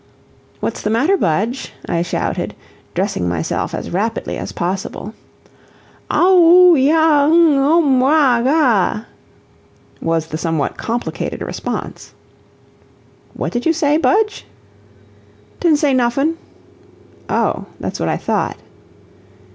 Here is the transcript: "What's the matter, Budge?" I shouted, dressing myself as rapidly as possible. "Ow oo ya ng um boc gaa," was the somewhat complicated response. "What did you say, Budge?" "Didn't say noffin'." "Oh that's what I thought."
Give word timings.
"What's 0.61 0.81
the 0.81 0.89
matter, 0.89 1.15
Budge?" 1.15 1.73
I 1.87 2.01
shouted, 2.01 2.55
dressing 2.95 3.29
myself 3.29 3.75
as 3.75 3.91
rapidly 3.91 4.35
as 4.35 4.51
possible. 4.51 5.13
"Ow 6.09 6.37
oo 6.39 6.75
ya 6.75 7.27
ng 7.27 7.59
um 7.59 7.99
boc 7.99 8.43
gaa," 8.45 9.05
was 10.01 10.25
the 10.29 10.39
somewhat 10.39 10.75
complicated 10.75 11.43
response. 11.43 12.15
"What 13.35 13.51
did 13.51 13.67
you 13.67 13.73
say, 13.73 13.97
Budge?" 13.97 14.47
"Didn't 15.59 15.77
say 15.77 15.93
noffin'." 15.93 16.35
"Oh 17.29 17.67
that's 17.79 17.99
what 17.99 18.09
I 18.09 18.17
thought." 18.17 18.57